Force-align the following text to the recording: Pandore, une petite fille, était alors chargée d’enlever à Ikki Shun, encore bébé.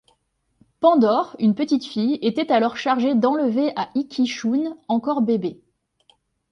Pandore, 0.79 1.35
une 1.37 1.53
petite 1.53 1.85
fille, 1.85 2.17
était 2.23 2.51
alors 2.51 2.75
chargée 2.75 3.13
d’enlever 3.13 3.71
à 3.75 3.89
Ikki 3.93 4.25
Shun, 4.25 4.75
encore 4.87 5.21
bébé. 5.21 5.61